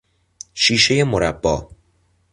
[0.53, 1.69] شیشهی مربا